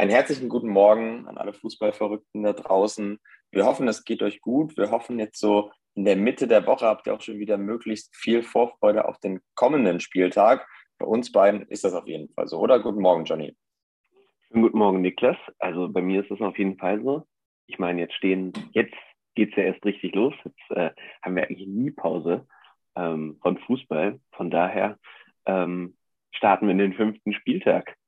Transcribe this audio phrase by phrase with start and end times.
[0.00, 3.20] Einen herzlichen guten Morgen an alle Fußballverrückten da draußen.
[3.50, 4.74] Wir hoffen, es geht euch gut.
[4.78, 8.16] Wir hoffen jetzt so in der Mitte der Woche habt ihr auch schon wieder möglichst
[8.16, 10.66] viel Vorfreude auf den kommenden Spieltag.
[10.96, 12.80] Bei uns beiden ist das auf jeden Fall so, oder?
[12.80, 13.54] Guten Morgen, Johnny.
[14.48, 15.36] Guten Morgen, Niklas.
[15.58, 17.26] Also bei mir ist das auf jeden Fall so.
[17.66, 18.96] Ich meine, jetzt stehen, jetzt
[19.34, 20.32] geht es ja erst richtig los.
[20.42, 22.46] Jetzt äh, haben wir eigentlich nie Pause
[22.96, 24.18] ähm, von Fußball.
[24.32, 24.98] Von daher
[25.44, 25.94] ähm,
[26.32, 27.98] starten wir in den fünften Spieltag.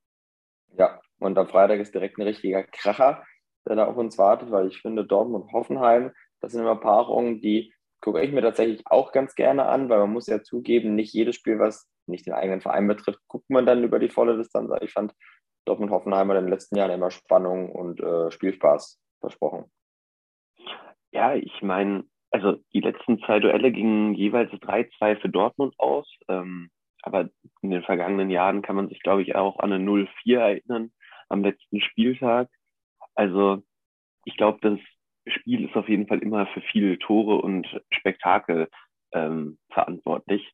[0.79, 3.25] Ja, und am Freitag ist direkt ein richtiger Kracher,
[3.67, 7.41] der da auf uns wartet, weil ich finde, Dortmund und Hoffenheim, das sind immer Paarungen,
[7.41, 11.15] die gucke ich mir tatsächlich auch ganz gerne an, weil man muss ja zugeben, nicht
[11.15, 14.71] jedes Spiel, was nicht den eigenen Verein betrifft, guckt man dann über die volle Distanz.
[14.81, 15.15] Ich fand
[15.65, 19.71] Dortmund Hoffenheim in den letzten Jahren immer Spannung und äh, Spielspaß versprochen.
[21.13, 26.09] Ja, ich meine, also die letzten zwei Duelle gingen jeweils 3-2 für Dortmund aus.
[26.29, 26.71] Ähm,
[27.03, 27.29] aber
[27.61, 30.93] in den vergangenen Jahren kann man sich, glaube ich, auch an eine 0-4 erinnern
[31.29, 32.49] am letzten Spieltag.
[33.15, 33.63] Also
[34.25, 34.79] ich glaube, das
[35.35, 38.69] Spiel ist auf jeden Fall immer für viele Tore und Spektakel
[39.13, 40.53] ähm, verantwortlich.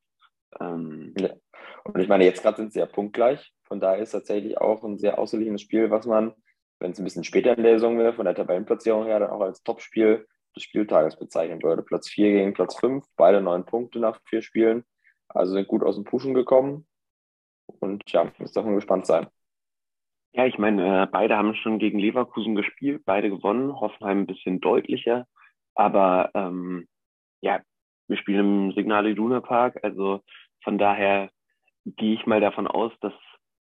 [0.61, 1.15] Ähm.
[1.85, 3.53] Und ich meine, jetzt gerade sind sie ja punktgleich.
[3.65, 6.35] Von daher ist tatsächlich auch ein sehr ausgeglichenes Spiel, was man,
[6.81, 9.41] wenn es ein bisschen später in der Saison wäre, von der Tabellenplatzierung her, dann auch
[9.41, 11.83] als Topspiel des Spieltages bezeichnen würde.
[11.83, 14.85] Platz 4 gegen Platz 5, beide neun Punkte nach vier Spielen.
[15.29, 16.87] Also sind gut aus dem Pushen gekommen.
[17.81, 19.27] Und ja, darf man gespannt sein.
[20.33, 24.61] Ja, ich meine, äh, beide haben schon gegen Leverkusen gespielt, beide gewonnen, Hoffenheim ein bisschen
[24.61, 25.27] deutlicher.
[25.75, 26.87] Aber ähm,
[27.41, 27.61] ja,
[28.09, 30.23] wir spielen im Signal Iduna Park, also
[30.63, 31.31] von daher
[31.85, 33.13] gehe ich mal davon aus, dass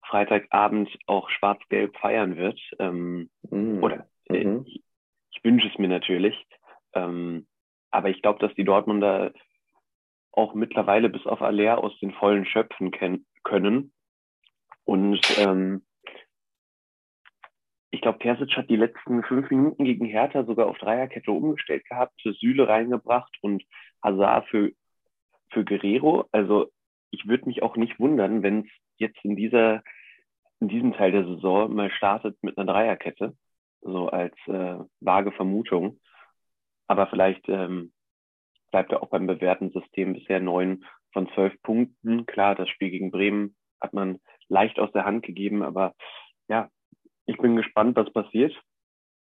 [0.05, 2.59] Freitagabend auch schwarz-gelb feiern wird.
[2.79, 3.83] Ähm, mm.
[3.83, 4.63] Oder äh, mhm.
[4.65, 4.83] ich,
[5.31, 6.35] ich wünsche es mir natürlich.
[6.93, 7.47] Ähm,
[7.91, 9.33] aber ich glaube, dass die Dortmunder
[10.31, 12.91] auch mittlerweile bis auf Aller aus den vollen schöpfen
[13.43, 13.93] können.
[14.83, 15.83] Und ähm,
[17.93, 22.19] ich glaube, Terzic hat die letzten fünf Minuten gegen Hertha sogar auf Dreierkette umgestellt gehabt,
[22.23, 23.63] Süle reingebracht und
[24.01, 24.71] Hazard für,
[25.51, 26.27] für Guerrero.
[26.31, 26.71] Also
[27.11, 29.83] ich würde mich auch nicht wundern, wenn es jetzt in dieser
[30.59, 33.35] in diesem Teil der Saison mal startet mit einer Dreierkette,
[33.81, 35.99] so als äh, vage Vermutung.
[36.87, 37.93] Aber vielleicht ähm,
[38.71, 42.25] bleibt er auch beim bewährten System bisher neun von zwölf Punkten.
[42.25, 45.93] Klar, das Spiel gegen Bremen hat man leicht aus der Hand gegeben, aber
[46.47, 46.69] ja,
[47.25, 48.53] ich bin gespannt, was passiert.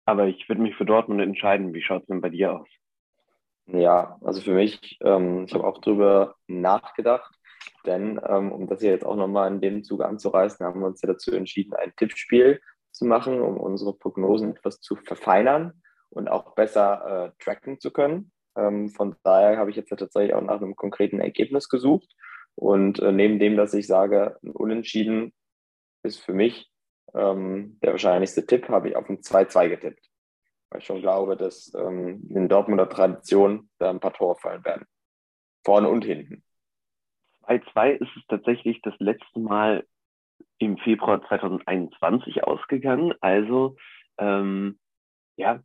[0.05, 1.73] Aber ich würde mich für Dortmund entscheiden.
[1.73, 2.67] Wie schaut es denn bei dir aus?
[3.65, 7.33] Ja, also für mich, ähm, ich habe auch darüber nachgedacht,
[7.85, 11.01] denn ähm, um das hier jetzt auch nochmal in dem Zuge anzureißen, haben wir uns
[11.01, 12.59] ja dazu entschieden, ein Tippspiel
[12.91, 18.33] zu machen, um unsere Prognosen etwas zu verfeinern und auch besser äh, tracken zu können.
[18.57, 22.13] Ähm, von daher habe ich jetzt tatsächlich auch nach einem konkreten Ergebnis gesucht.
[22.55, 25.33] Und äh, neben dem, dass ich sage, ein Unentschieden
[26.03, 26.69] ist für mich
[27.13, 30.09] ähm, der wahrscheinlichste Tipp, habe ich auf ein 2-2 getippt.
[30.69, 34.85] Weil ich schon glaube, dass ähm, in Dortmunder Tradition da ein paar Tore fallen werden.
[35.63, 36.43] Vorne und hinten.
[37.47, 39.85] 2-2 ist es tatsächlich das letzte Mal
[40.57, 43.13] im Februar 2021 ausgegangen.
[43.21, 43.75] Also,
[44.17, 44.79] ähm,
[45.35, 45.61] ja,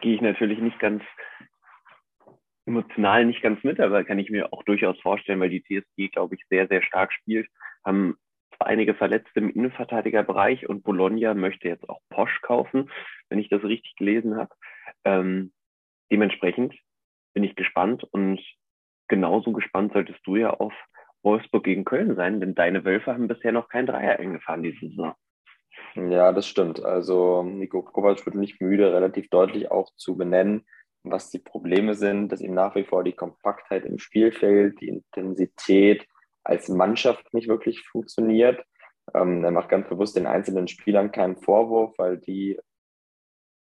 [0.00, 1.02] gehe ich natürlich nicht ganz
[2.64, 6.34] emotional nicht ganz mit, aber kann ich mir auch durchaus vorstellen, weil die TSG, glaube
[6.36, 7.48] ich, sehr, sehr stark spielt,
[7.84, 8.16] haben
[8.66, 12.90] einige Verletzte im Innenverteidigerbereich und Bologna möchte jetzt auch Posch kaufen,
[13.28, 14.54] wenn ich das richtig gelesen habe.
[15.04, 15.52] Ähm,
[16.10, 16.74] dementsprechend
[17.34, 18.40] bin ich gespannt und
[19.08, 20.72] genauso gespannt solltest du ja auf
[21.22, 25.14] Wolfsburg gegen Köln sein, denn deine Wölfe haben bisher noch kein Dreier eingefahren diese Saison.
[25.94, 26.84] Ja, das stimmt.
[26.84, 30.64] Also Nico Kovac wird nicht müde, relativ deutlich auch zu benennen,
[31.02, 34.88] was die Probleme sind, dass ihm nach wie vor die Kompaktheit im Spiel fehlt, die
[34.88, 36.06] Intensität,
[36.44, 38.64] als Mannschaft nicht wirklich funktioniert.
[39.14, 42.58] Ähm, er macht ganz bewusst den einzelnen Spielern keinen Vorwurf, weil die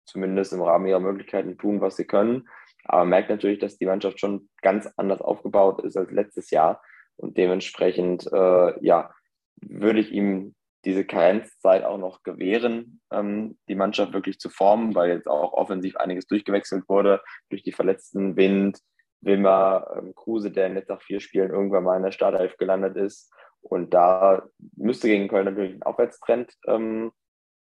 [0.07, 2.49] zumindest im Rahmen ihrer Möglichkeiten tun, was sie können.
[2.85, 6.83] Aber merkt natürlich, dass die Mannschaft schon ganz anders aufgebaut ist als letztes Jahr.
[7.17, 9.13] Und dementsprechend, äh, ja,
[9.61, 10.55] würde ich ihm
[10.85, 15.97] diese Karenzzeit auch noch gewähren, ähm, die Mannschaft wirklich zu formen, weil jetzt auch offensiv
[15.97, 17.21] einiges durchgewechselt wurde
[17.51, 18.79] durch die verletzten Wind,
[19.21, 23.33] Wilmer ähm, Kruse, der jetzt nach vier Spielen irgendwann mal in der Startelf gelandet ist.
[23.63, 24.43] Und da
[24.77, 27.13] müsste gegen Köln natürlich ein Aufwärtstrend ähm,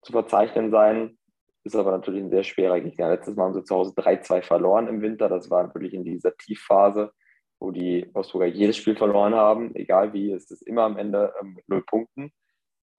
[0.01, 1.17] zu verzeichnen sein.
[1.63, 3.09] Ist aber natürlich ein sehr schwerer Gegner.
[3.09, 5.29] Letztes Mal haben sie zu Hause 3-2 verloren im Winter.
[5.29, 7.11] Das war natürlich in dieser Tiefphase,
[7.59, 9.73] wo die Wolfsburger jedes Spiel verloren haben.
[9.75, 12.31] Egal wie, es ist immer am Ende ähm, mit null Punkten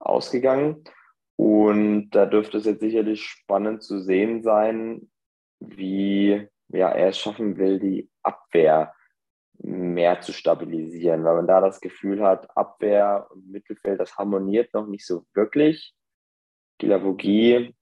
[0.01, 0.83] ausgegangen.
[1.37, 5.11] Und da dürfte es jetzt sicherlich spannend zu sehen sein,
[5.61, 8.95] wie ja, er es schaffen will, die Abwehr
[9.59, 14.87] mehr zu stabilisieren, weil man da das Gefühl hat, Abwehr und Mittelfeld, das harmoniert noch
[14.87, 15.95] nicht so wirklich.
[16.79, 17.75] Gilavogi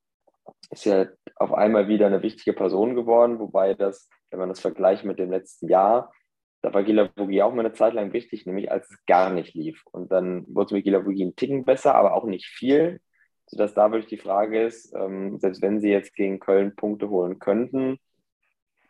[0.71, 5.05] ist ja auf einmal wieder eine wichtige Person geworden, wobei das, wenn man das vergleicht
[5.05, 6.13] mit dem letzten Jahr,
[6.63, 9.83] da war Gilavogi auch mal eine Zeit lang wichtig, nämlich als es gar nicht lief.
[9.93, 13.01] Und dann wurde es mit Gilavogi ein Ticken besser, aber auch nicht viel,
[13.47, 17.39] sodass da wirklich die Frage ist, ähm, selbst wenn sie jetzt gegen Köln Punkte holen
[17.39, 17.99] könnten,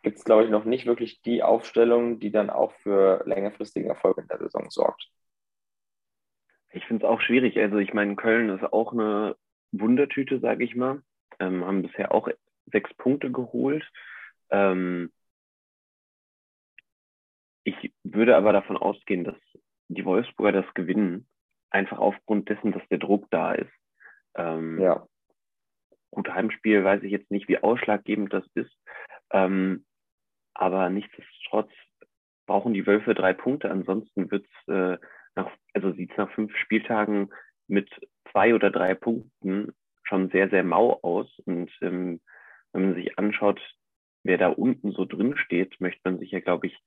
[0.05, 4.19] gibt es, glaube ich, noch nicht wirklich die Aufstellung, die dann auch für längerfristigen Erfolg
[4.19, 5.09] in der Saison sorgt.
[6.69, 7.57] Ich finde es auch schwierig.
[7.57, 9.35] Also ich meine, Köln ist auch eine
[9.71, 11.01] Wundertüte, sage ich mal.
[11.39, 12.29] Ähm, haben bisher auch
[12.67, 13.83] sechs Punkte geholt.
[14.51, 15.11] Ähm,
[17.63, 19.37] ich würde aber davon ausgehen, dass
[19.87, 21.27] die Wolfsburger das gewinnen,
[21.71, 23.73] einfach aufgrund dessen, dass der Druck da ist.
[24.35, 25.07] Ähm, ja.
[26.11, 28.71] Gut, Heimspiel weiß ich jetzt nicht, wie ausschlaggebend das ist.
[29.31, 29.83] Ähm,
[30.55, 31.71] aber nichtsdestotrotz
[32.47, 33.69] brauchen die Wölfe drei Punkte.
[33.69, 34.97] Ansonsten wird's äh,
[35.35, 37.29] nach, also sieht's nach fünf Spieltagen
[37.67, 37.89] mit
[38.31, 39.73] zwei oder drei Punkten
[40.03, 41.27] schon sehr, sehr mau aus.
[41.45, 42.21] Und ähm,
[42.71, 43.61] wenn man sich anschaut,
[44.23, 46.77] wer da unten so drin steht, möchte man sich ja, glaube ich,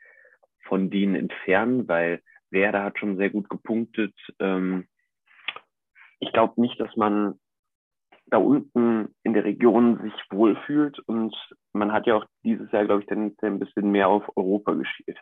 [0.63, 4.15] von denen entfernen, weil Werder hat schon sehr gut gepunktet.
[4.39, 4.87] Ähm,
[6.21, 7.39] ich glaube nicht, dass man
[8.31, 10.99] da unten in der Region sich wohlfühlt.
[11.01, 11.35] Und
[11.73, 15.19] man hat ja auch dieses Jahr, glaube ich, dann ein bisschen mehr auf Europa geschielt.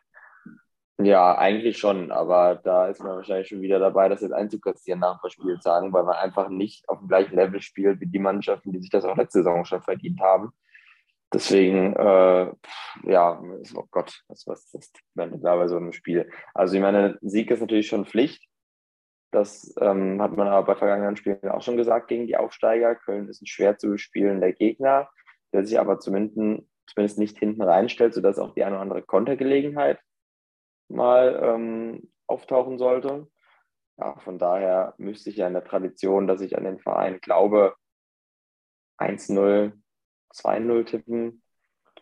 [0.99, 5.17] Ja, eigentlich schon, aber da ist man wahrscheinlich schon wieder dabei, das jetzt einzukassieren nach
[5.17, 8.73] ein paar sagen, weil man einfach nicht auf dem gleichen Level spielt wie die Mannschaften,
[8.73, 10.53] die sich das auch letzte Saison schon verdient haben.
[11.35, 12.51] Deswegen, äh,
[13.05, 13.43] ja,
[13.75, 16.31] oh Gott, was, was das man da bei so einem Spiel.
[16.55, 18.43] Also ich meine, Sieg ist natürlich schon Pflicht,
[19.37, 22.95] das ähm, hat man aber bei vergangenen Spielen auch schon gesagt gegen die Aufsteiger.
[22.95, 25.11] Köln ist ein schwer zu bespielender Gegner,
[25.53, 30.01] der sich aber zumindest, zumindest nicht hinten reinstellt, sodass auch die eine oder andere Kontergelegenheit
[30.89, 33.29] mal ähm, auftauchen sollte.
[33.99, 37.75] Ja, von daher müsste ich ja in der Tradition, dass ich an den Verein glaube,
[38.99, 39.73] 1-0,
[40.35, 41.43] 2-0 tippen.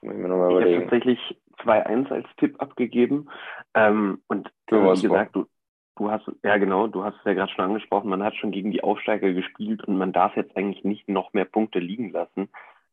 [0.01, 3.29] ich ich habe tatsächlich 2-1 als Tipp abgegeben.
[3.75, 5.47] Ähm, und äh, wie gesagt, du,
[5.96, 8.70] du hast, ja genau, du hast es ja gerade schon angesprochen, man hat schon gegen
[8.70, 12.49] die Aufsteiger gespielt und man darf jetzt eigentlich nicht noch mehr Punkte liegen lassen,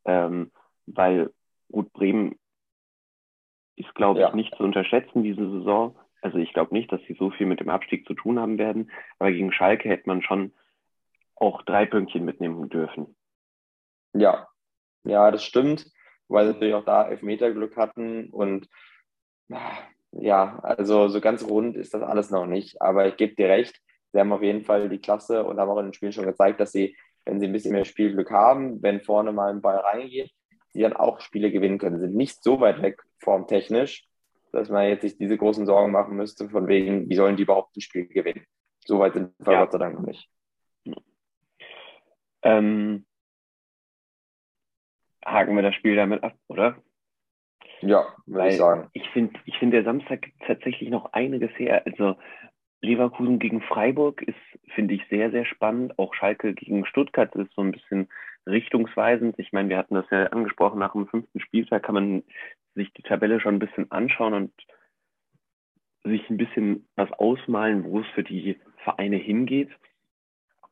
[0.05, 0.51] ähm,
[0.85, 1.31] weil
[1.71, 2.37] gut, Bremen
[3.75, 4.35] ist, glaube ich, ja.
[4.35, 5.97] nicht zu unterschätzen diese Saison.
[6.21, 8.91] Also ich glaube nicht, dass sie so viel mit dem Abstieg zu tun haben werden,
[9.17, 10.53] aber gegen Schalke hätte man schon
[11.35, 13.15] auch drei Pünktchen mitnehmen dürfen.
[14.13, 14.47] Ja,
[15.03, 15.91] ja, das stimmt,
[16.27, 18.69] weil sie natürlich auch da Elfmeterglück hatten und
[20.11, 22.81] ja, also so ganz rund ist das alles noch nicht.
[22.81, 23.79] Aber ich gebe dir recht,
[24.11, 26.59] sie haben auf jeden Fall die Klasse und haben auch in den Spielen schon gezeigt,
[26.59, 30.31] dass sie, wenn sie ein bisschen mehr Spielglück haben, wenn vorne mal ein Ball reingeht,
[30.73, 31.97] sie dann auch Spiele gewinnen können.
[31.97, 34.07] Sie sind nicht so weit weg formtechnisch,
[34.51, 37.75] dass man jetzt sich diese großen Sorgen machen müsste, von wegen, wie sollen die überhaupt
[37.77, 38.45] ein Spiel gewinnen.
[38.85, 39.59] So weit sind wir ja.
[39.63, 40.29] Gott sei Dank noch nicht.
[42.43, 43.05] Ähm,
[45.23, 46.81] haken wir das Spiel damit ab, oder?
[47.81, 48.89] Ja, würde ich sagen.
[48.93, 51.83] Ich finde, ich find, der Samstag tatsächlich noch einiges her.
[51.85, 52.15] Also
[52.81, 54.37] Leverkusen gegen Freiburg ist,
[54.73, 55.97] finde ich, sehr, sehr spannend.
[55.99, 58.09] Auch Schalke gegen Stuttgart ist so ein bisschen
[58.47, 59.37] richtungsweisend.
[59.37, 62.23] Ich meine, wir hatten das ja angesprochen, nach dem fünften Spieltag kann man
[62.73, 64.51] sich die Tabelle schon ein bisschen anschauen und
[66.03, 69.69] sich ein bisschen was ausmalen, wo es für die Vereine hingeht.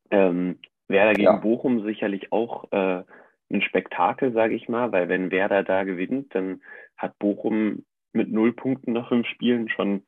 [0.10, 0.58] Ähm,
[0.88, 1.36] Werder gegen ja.
[1.36, 3.04] Bochum sicherlich auch äh,
[3.52, 6.62] ein Spektakel, sage ich mal, weil wenn Werder da gewinnt, dann
[6.98, 10.04] hat Bochum mit null Punkten nach fünf Spielen schon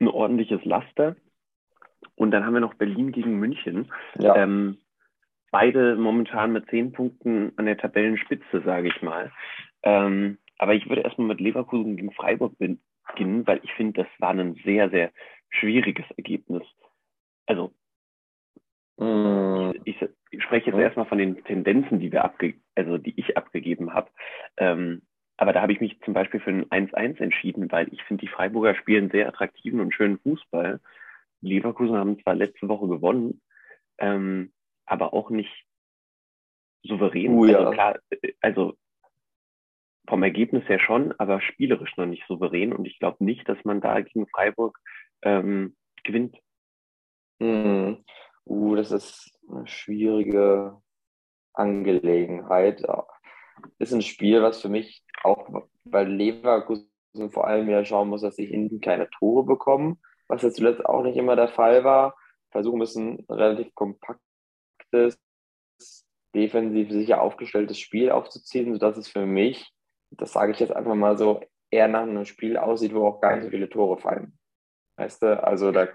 [0.00, 1.16] ein ordentliches Laster.
[2.14, 3.90] Und dann haben wir noch Berlin gegen München.
[4.18, 4.36] Ja.
[4.36, 4.78] Ähm,
[5.50, 9.32] beide momentan mit zehn Punkten an der Tabellenspitze, sage ich mal.
[9.82, 14.30] Ähm, aber ich würde erstmal mit Leverkusen gegen Freiburg beginnen, weil ich finde, das war
[14.30, 15.10] ein sehr, sehr
[15.48, 16.62] schwieriges Ergebnis.
[17.46, 17.72] Also
[19.84, 19.96] ich,
[20.30, 24.10] ich, spreche jetzt erstmal von den Tendenzen, die wir abge also die ich abgegeben habe.
[24.56, 25.02] Ähm,
[25.36, 28.30] aber da habe ich mich zum Beispiel für ein 1-1 entschieden, weil ich finde, die
[28.30, 30.80] Freiburger spielen sehr attraktiven und schönen Fußball.
[31.40, 33.40] Leverkusen haben zwar letzte Woche gewonnen,
[33.98, 34.52] ähm,
[34.84, 35.64] aber auch nicht
[36.82, 37.32] souverän.
[37.32, 37.58] Uh, ja.
[37.58, 37.98] Also klar,
[38.40, 38.74] also
[40.06, 42.74] vom Ergebnis her schon, aber spielerisch noch nicht souverän.
[42.74, 44.78] Und ich glaube nicht, dass man da gegen Freiburg
[45.22, 46.36] ähm, gewinnt.
[47.38, 48.04] Mhm.
[48.50, 50.76] Uh, das ist eine schwierige
[51.52, 52.82] Angelegenheit.
[53.78, 55.48] Ist ein Spiel, was für mich auch,
[55.84, 56.90] weil Leverkusen
[57.30, 61.04] vor allem wieder schauen muss, dass sie hinten keine Tore bekommen, was ja zuletzt auch
[61.04, 62.16] nicht immer der Fall war.
[62.50, 65.20] Versuchen müssen, ein relativ kompaktes,
[66.34, 69.72] defensiv sicher aufgestelltes Spiel aufzuziehen, sodass es für mich,
[70.10, 71.40] das sage ich jetzt einfach mal so,
[71.70, 74.36] eher nach einem Spiel aussieht, wo auch gar nicht so viele Tore fallen.
[74.96, 75.86] Weißt du, also da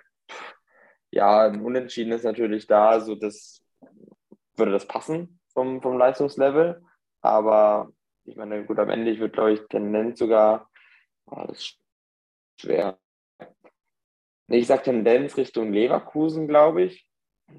[1.15, 3.61] ja, ein Unentschieden ist natürlich da, so dass
[4.57, 6.83] würde das passen vom, vom Leistungslevel.
[7.21, 7.91] Aber
[8.25, 10.69] ich meine, gut, am Ende, ich würde, glaube ich, Tendenz sogar,
[11.25, 11.79] oh, das ist
[12.59, 12.97] schwer.
[14.47, 17.09] Ich sage Tendenz Richtung Leverkusen, glaube ich.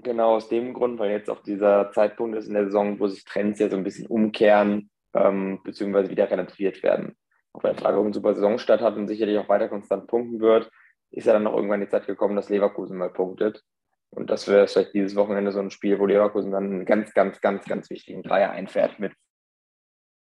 [0.02, 3.24] Genau aus dem Grund, weil jetzt auch dieser Zeitpunkt ist in der Saison, wo sich
[3.24, 7.16] Trends ja so ein bisschen umkehren, ähm, beziehungsweise wieder relativiert werden.
[7.52, 10.70] Auch wenn Freiburg eine super Saison statt hat und sicherlich auch weiter konstant punkten wird,
[11.10, 13.64] ist ja dann noch irgendwann die Zeit gekommen, dass Leverkusen mal punktet.
[14.10, 17.40] Und das wäre vielleicht dieses Wochenende so ein Spiel, wo Leverkusen dann einen ganz, ganz,
[17.40, 19.12] ganz, ganz wichtigen Dreier einfährt mit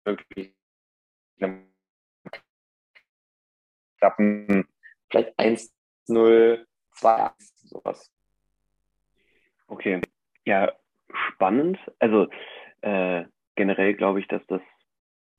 [0.05, 0.55] wirklich
[1.39, 1.73] einem
[3.99, 4.67] knappen,
[5.09, 7.31] vielleicht 1-0, 2-1,
[7.67, 8.11] sowas.
[9.67, 10.01] Okay,
[10.45, 10.71] ja,
[11.13, 11.79] spannend.
[11.99, 12.27] Also
[12.81, 13.25] äh,
[13.55, 14.61] generell glaube ich, dass das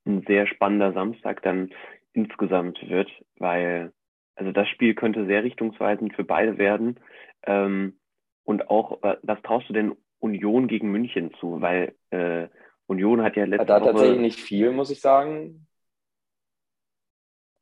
[0.06, 1.72] ein sehr spannender Samstag dann
[2.12, 3.92] insgesamt wird, weil
[4.36, 7.00] also das Spiel könnte sehr richtungsweisend für beide werden.
[7.44, 7.98] Ähm,
[8.44, 11.60] und auch, äh, was traust du denn Union gegen München zu?
[11.60, 12.48] Weil äh,
[12.86, 13.90] Union hat ja letzte Da Woche...
[13.92, 15.66] tatsächlich nicht viel, muss ich sagen.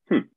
[0.07, 0.31] Hm.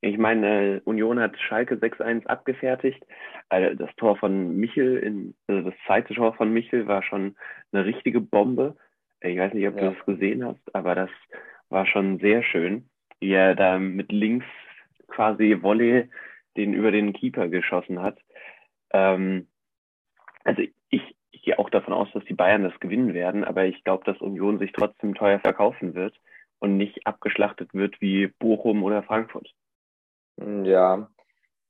[0.00, 3.04] Ich meine, äh, Union hat Schalke 6-1 abgefertigt.
[3.48, 7.36] Also das Tor von Michel, in, also das zweite Tor von Michel war schon
[7.72, 8.76] eine richtige Bombe.
[9.20, 9.90] Ich weiß nicht, ob ja.
[9.90, 11.10] du das gesehen hast, aber das
[11.68, 12.88] war schon sehr schön,
[13.20, 14.46] wie er da mit links
[15.12, 16.08] quasi Volley
[16.56, 18.18] den über den Keeper geschossen hat.
[18.90, 19.48] Ähm,
[20.44, 23.84] also ich, ich gehe auch davon aus, dass die Bayern das gewinnen werden, aber ich
[23.84, 26.14] glaube, dass Union sich trotzdem teuer verkaufen wird
[26.58, 29.52] und nicht abgeschlachtet wird wie Bochum oder Frankfurt.
[30.36, 31.08] Ja,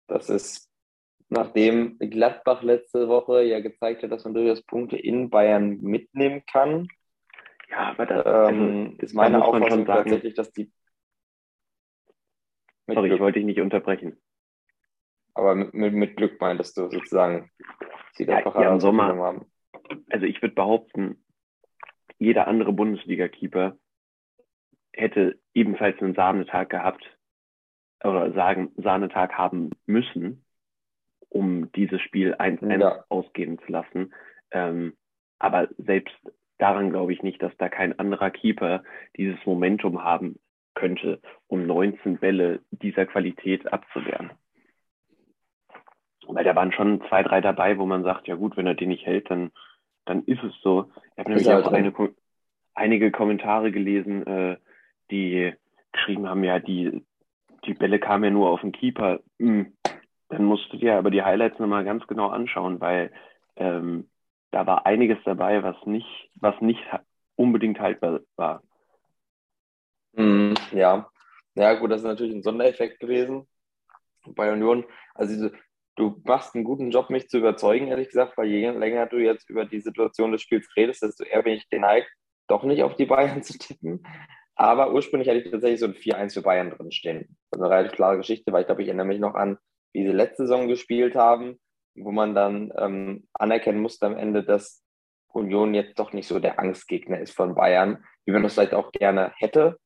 [0.06, 0.70] das ist,
[1.28, 6.88] nachdem Gladbach letzte Woche ja gezeigt hat, dass man durchaus Punkte in Bayern mitnehmen kann.
[7.70, 10.70] Ja, aber das ähm, also, ist meine Auffassung tatsächlich, dass die.
[12.94, 13.16] Sorry, Glück.
[13.16, 14.16] ich wollte dich nicht unterbrechen.
[15.34, 17.50] Aber mit, mit, mit Glück meintest du sozusagen.
[18.12, 19.16] Sieht ja, einfach ja, im Sommer.
[19.16, 19.46] Haben.
[20.10, 21.24] Also ich würde behaupten,
[22.18, 23.76] jeder andere Bundesliga-Keeper
[24.92, 27.04] hätte ebenfalls einen Sahnetag gehabt
[28.04, 30.44] oder sagen, Sahnetag haben müssen,
[31.28, 33.04] um dieses Spiel 1-1 ja.
[33.08, 34.12] ausgehen zu lassen.
[34.50, 34.96] Ähm,
[35.38, 36.14] aber selbst
[36.58, 38.84] daran glaube ich nicht, dass da kein anderer Keeper
[39.16, 40.38] dieses Momentum haben
[40.82, 44.32] könnte, um 19 Bälle dieser Qualität abzuwehren.
[46.26, 48.88] Weil da waren schon zwei, drei dabei, wo man sagt, ja gut, wenn er den
[48.88, 49.52] nicht hält, dann,
[50.06, 50.90] dann ist es so.
[51.12, 51.92] Ich habe nämlich auch eine,
[52.74, 54.56] einige Kommentare gelesen, äh,
[55.12, 55.52] die
[55.92, 57.04] geschrieben haben, ja, die,
[57.64, 59.20] die Bälle kamen ja nur auf den Keeper.
[59.38, 59.72] Hm.
[60.30, 63.12] Dann musst du dir aber die Highlights nochmal ganz genau anschauen, weil
[63.54, 64.08] ähm,
[64.50, 66.82] da war einiges dabei, was nicht, was nicht
[67.36, 68.62] unbedingt haltbar war.
[70.14, 71.10] Mm, ja.
[71.54, 73.46] Ja, gut, das ist natürlich ein Sondereffekt gewesen
[74.26, 74.84] bei Union.
[75.14, 75.50] Also
[75.96, 79.50] du machst einen guten Job, mich zu überzeugen, ehrlich gesagt, weil je länger du jetzt
[79.50, 82.08] über die Situation des Spiels redest, desto eher bin ich geneigt,
[82.48, 84.06] doch nicht auf die Bayern zu tippen.
[84.54, 87.36] Aber ursprünglich hatte ich tatsächlich so ein 4-1 für Bayern drinstehen.
[87.50, 89.58] Das ist eine relativ klare Geschichte, weil ich glaube, ich erinnere mich noch an,
[89.92, 91.58] wie sie letzte Saison gespielt haben,
[91.94, 94.82] wo man dann ähm, anerkennen musste am Ende, dass
[95.28, 98.92] Union jetzt doch nicht so der Angstgegner ist von Bayern, wie man das vielleicht auch
[98.92, 99.78] gerne hätte.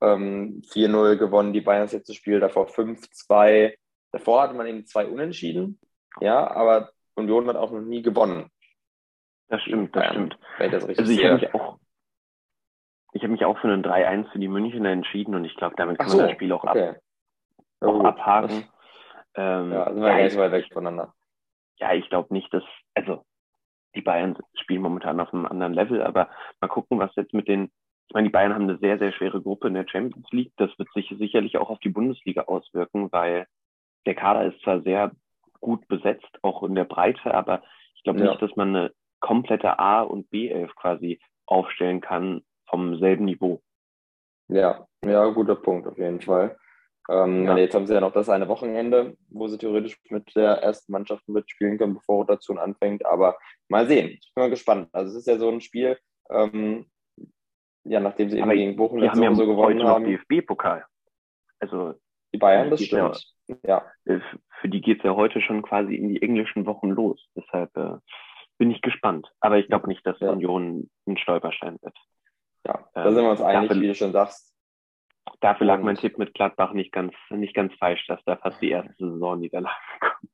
[0.00, 3.74] Ähm, 4-0 gewonnen die Bayern das letzte Spiel, davor 5-2
[4.16, 5.78] Davor hatte man eben zwei Unentschieden,
[6.20, 8.50] ja, aber Union hat auch noch nie gewonnen.
[9.48, 10.38] Das stimmt, das stimmt.
[10.58, 11.78] Das also ich habe mich auch
[13.12, 15.98] ich habe mich auch für einen 3-1 für die Münchner entschieden und ich glaube, damit
[15.98, 16.88] kann so, man das Spiel auch, okay.
[16.88, 16.96] ab,
[17.80, 18.68] auch abhaken.
[19.34, 21.14] Ähm, ja, sind wir ja, ganz weit weg voneinander.
[21.76, 23.22] Ja, ich glaube nicht, dass, also
[23.94, 27.70] die Bayern spielen momentan auf einem anderen Level, aber mal gucken, was jetzt mit den,
[28.08, 30.52] ich meine, die Bayern haben eine sehr, sehr schwere Gruppe in der Champions League.
[30.56, 33.46] Das wird sich sicherlich auch auf die Bundesliga auswirken, weil
[34.06, 35.12] der Kader ist zwar sehr
[35.60, 37.62] gut besetzt, auch in der Breite, aber
[37.96, 38.30] ich glaube ja.
[38.30, 43.62] nicht, dass man eine komplette A- und B-Elf quasi aufstellen kann vom selben Niveau.
[44.48, 46.56] Ja, ja, guter Punkt auf jeden Fall.
[47.08, 47.56] Ähm, ja.
[47.56, 51.28] Jetzt haben sie ja noch das eine Wochenende, wo sie theoretisch mit der ersten Mannschaft
[51.28, 53.06] mitspielen können, bevor Rotation anfängt.
[53.06, 53.36] Aber
[53.68, 54.08] mal sehen.
[54.08, 54.88] Ich bin mal gespannt.
[54.92, 55.98] Also es ist ja so ein Spiel,
[56.30, 56.86] ähm,
[57.88, 60.04] ja, nachdem sie eben gegen Bochum letzte Woche so gewonnen haben.
[60.04, 60.84] DFB-Pokal.
[61.60, 61.94] Also
[62.32, 63.34] die Bayern, das stimmt.
[63.64, 63.84] Ja.
[64.04, 64.20] ja.
[64.60, 67.24] Für die geht es ja heute schon quasi in die englischen Wochen los.
[67.34, 67.96] Deshalb äh,
[68.58, 69.30] bin ich gespannt.
[69.40, 70.30] Aber ich glaube nicht, dass ja.
[70.30, 71.96] Union ein Stolperstein wird.
[72.66, 74.54] Ja, da ähm, sind wir uns einig, dafür, wie du schon sagst.
[75.40, 78.70] Dafür lag mein Tipp mit Gladbach nicht ganz, nicht ganz falsch, dass da fast die
[78.70, 80.32] erste Saison Niederlage kommt.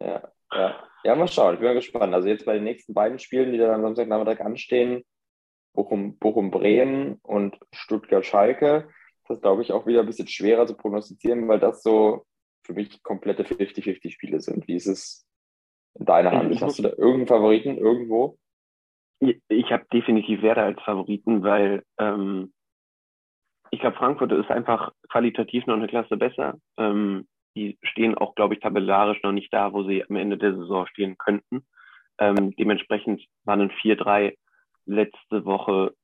[0.00, 0.74] Ja, ja.
[1.04, 1.54] ja, mal schauen.
[1.54, 2.14] Ich bin mal gespannt.
[2.14, 5.04] Also jetzt bei den nächsten beiden Spielen, die dann am Samstagnachmittag anstehen,
[5.74, 8.88] Bochum, Bochum Bremen und Stuttgart Schalke,
[9.28, 12.24] das glaube ich auch wieder ein bisschen schwerer zu prognostizieren, weil das so
[12.64, 14.66] für mich komplette 50-50 Spiele sind.
[14.66, 15.26] Wie ist es
[15.94, 16.60] in deiner Hand?
[16.60, 18.38] Hast du da irgendeinen Favoriten irgendwo?
[19.20, 22.52] Ich habe definitiv Werder als Favoriten, weil ähm,
[23.70, 26.58] ich glaube, Frankfurt ist einfach qualitativ noch eine Klasse besser.
[26.76, 30.56] Ähm, die stehen auch, glaube ich, tabellarisch noch nicht da, wo sie am Ende der
[30.56, 31.66] Saison stehen könnten.
[32.18, 34.36] Ähm, dementsprechend waren ein 4-3
[34.90, 35.94] letzte Woche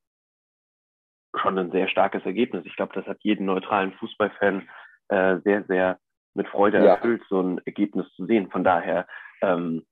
[1.34, 2.64] schon ein sehr starkes Ergebnis.
[2.66, 4.68] Ich glaube, das hat jeden neutralen Fußballfan
[5.08, 5.98] äh, sehr, sehr
[6.34, 6.94] mit Freude ja.
[6.94, 8.50] erfüllt, so ein Ergebnis zu sehen.
[8.50, 9.06] Von daher
[9.42, 9.84] ähm,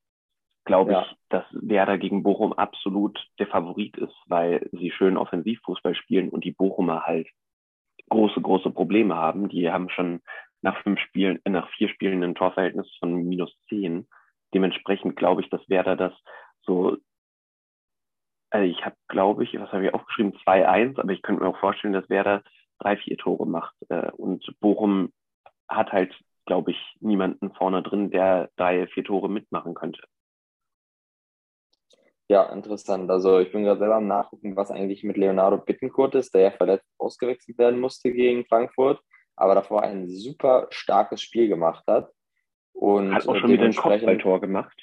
[0.64, 1.02] glaube ja.
[1.02, 6.44] ich, dass Werder gegen Bochum absolut der Favorit ist, weil sie schön Offensivfußball spielen und
[6.44, 7.28] die Bochumer halt
[8.10, 9.48] große, große Probleme haben.
[9.48, 10.20] Die haben schon
[10.62, 14.06] nach fünf Spielen, äh, nach vier Spielen ein Torverhältnis von minus zehn.
[14.54, 16.12] Dementsprechend glaube ich, dass Werder das
[16.62, 16.96] so,
[18.54, 21.58] also ich habe, glaube ich, was habe ich aufgeschrieben, 2-1, aber ich könnte mir auch
[21.58, 22.44] vorstellen, dass Werder
[22.78, 23.74] drei, vier Tore macht.
[23.88, 25.12] Äh, und Bochum
[25.68, 26.14] hat halt,
[26.46, 30.04] glaube ich, niemanden vorne drin, der drei, vier Tore mitmachen könnte.
[32.28, 33.10] Ja, interessant.
[33.10, 36.50] Also ich bin gerade selber am Nachgucken, was eigentlich mit Leonardo Bittencourt ist, der ja
[36.52, 39.00] verletzt ausgewechselt werden musste gegen Frankfurt,
[39.34, 42.08] aber davor ein super starkes Spiel gemacht hat.
[42.72, 44.80] Und hat auch schon wieder ein Kopfballtor gemacht.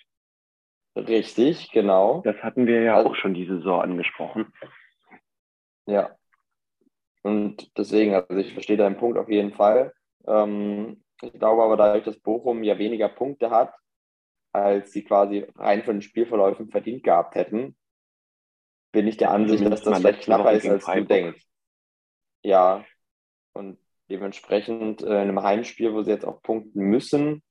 [0.96, 2.22] Richtig, genau.
[2.26, 4.52] Das hatten wir ja also, auch schon diese Saison angesprochen.
[5.86, 6.16] Ja.
[7.24, 9.94] Und deswegen, also ich verstehe deinen Punkt auf jeden Fall.
[10.28, 13.74] Ähm, ich glaube aber dadurch, dass Bochum ja weniger Punkte hat,
[14.54, 17.78] als sie quasi rein von den Spielverläufen verdient gehabt hätten,
[18.92, 21.08] bin ich der Ansicht, dass das vielleicht knapper ist, als Freiburg.
[21.08, 21.46] du denkst.
[22.44, 22.84] Ja,
[23.54, 23.80] und
[24.10, 27.44] dementsprechend äh, in einem Heimspiel, wo sie jetzt auch punkten müssen,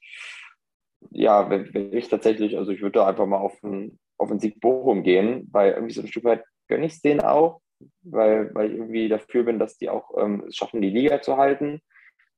[1.11, 4.61] ja, wenn, ich tatsächlich, also ich würde da einfach mal auf einen, auf einen Sieg
[4.61, 7.61] Bochum gehen, weil irgendwie so ein Stück weit gönne ich es denen auch,
[8.02, 11.37] weil, weil ich irgendwie dafür bin, dass die auch ähm, es schaffen, die Liga zu
[11.37, 11.80] halten.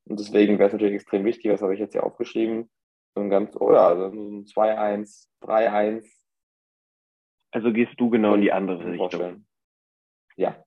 [0.04, 2.70] Und deswegen wäre es natürlich extrem wichtig, das habe ich jetzt hier aufgeschrieben,
[3.14, 6.04] so ein ganz, oh also ein 2-1, 3-1.
[7.50, 9.46] Also gehst du genau in die andere Richtung.
[10.36, 10.64] Ja.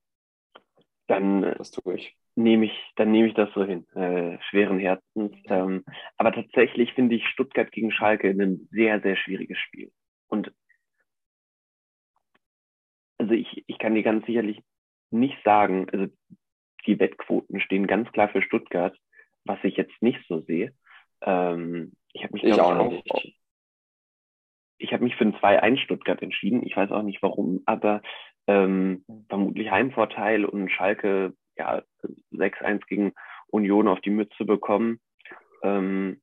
[1.08, 2.16] Dann das tue ich.
[2.38, 5.32] Nehme ich, dann nehme ich das so hin, äh, schweren Herzens.
[5.46, 5.84] Ähm,
[6.18, 9.90] aber tatsächlich finde ich Stuttgart gegen Schalke ein sehr, sehr schwieriges Spiel.
[10.28, 10.52] Und
[13.18, 14.62] also ich, ich kann dir ganz sicherlich
[15.10, 16.06] nicht sagen, also
[16.86, 18.96] die Wettquoten stehen ganz klar für Stuttgart,
[19.44, 20.74] was ich jetzt nicht so sehe.
[21.22, 23.40] Ähm, ich habe mich ich auch, auch nicht.
[24.78, 26.62] Ich habe mich für ein 2-1 Stuttgart entschieden.
[26.66, 28.02] Ich weiß auch nicht warum, aber
[28.46, 31.82] ähm, vermutlich Heimvorteil und Schalke ja
[32.32, 33.12] 6-1 gegen
[33.48, 35.00] Union auf die Mütze bekommen.
[35.62, 36.20] Ähm,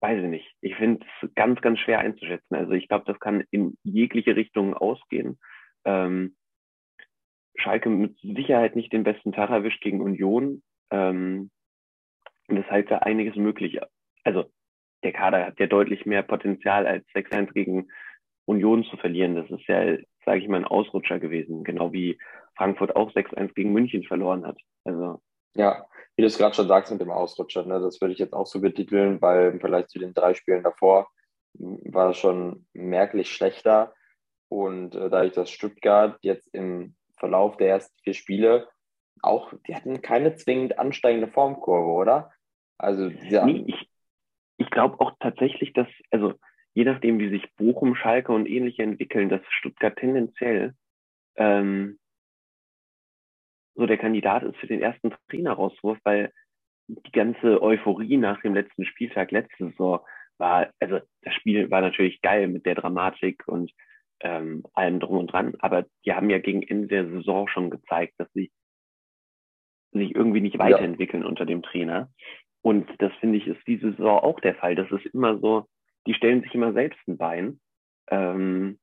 [0.00, 0.54] weiß ich nicht.
[0.60, 2.54] Ich finde es ganz, ganz schwer einzuschätzen.
[2.54, 5.38] Also ich glaube, das kann in jegliche Richtung ausgehen.
[5.84, 6.36] Ähm,
[7.56, 10.62] Schalke mit Sicherheit nicht den besten Tag erwischt gegen Union.
[10.90, 11.50] Ähm,
[12.48, 13.80] und das heißt ja einiges möglich.
[14.24, 14.44] Also
[15.02, 17.88] der Kader hat ja deutlich mehr Potenzial als 6-1 gegen
[18.46, 19.36] Union zu verlieren.
[19.36, 22.18] Das ist ja, sage ich mal, ein Ausrutscher gewesen, genau wie
[22.56, 24.58] Frankfurt auch 6-1 gegen München verloren hat.
[24.84, 25.20] Also
[25.56, 28.34] ja, wie du es gerade schon sagst mit dem Ausrutscher, ne, das würde ich jetzt
[28.34, 31.08] auch so betiteln, weil im Vergleich zu den drei Spielen davor
[31.54, 33.94] war es schon merklich schlechter.
[34.48, 38.68] Und äh, dadurch, dass Stuttgart jetzt im Verlauf der ersten vier Spiele
[39.22, 42.32] auch, die hatten keine zwingend ansteigende Formkurve, oder?
[42.78, 43.46] Also, ja.
[43.46, 43.88] Nee, ich,
[44.58, 46.34] ich glaube auch tatsächlich, dass, also
[46.74, 50.74] je nachdem, wie sich Bochum, Schalke und ähnliche entwickeln, dass Stuttgart tendenziell
[51.36, 51.98] ähm,
[53.74, 56.32] so der Kandidat ist für den ersten Trainerauswurf, weil
[56.86, 60.00] die ganze Euphorie nach dem letzten Spieltag letzte Saison
[60.38, 63.72] war, also das Spiel war natürlich geil mit der Dramatik und
[64.20, 68.14] ähm, allem drum und dran, aber die haben ja gegen Ende der Saison schon gezeigt,
[68.18, 68.50] dass sie
[69.92, 71.28] sich irgendwie nicht weiterentwickeln ja.
[71.28, 72.10] unter dem Trainer.
[72.62, 74.74] Und das finde ich ist diese Saison auch der Fall.
[74.74, 75.66] Das ist immer so,
[76.06, 77.60] die stellen sich immer selbst ein Bein
[78.08, 78.78] ähm,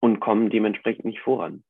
[0.00, 1.64] und kommen dementsprechend nicht voran.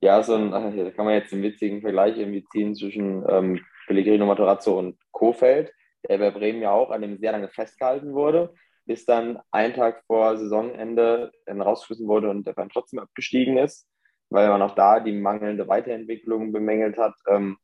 [0.00, 4.26] Ja, so ein, da kann man jetzt einen witzigen Vergleich irgendwie ziehen zwischen ähm, Pellegrino
[4.26, 5.72] Matarazzo und Kofeld,
[6.08, 10.02] der bei Bremen ja auch an dem sehr lange festgehalten wurde, bis dann einen Tag
[10.06, 13.88] vor Saisonende rausgeschmissen wurde und der dann trotzdem abgestiegen ist,
[14.30, 17.14] weil man auch da die mangelnde Weiterentwicklung bemängelt hat.
[17.28, 17.56] Ähm,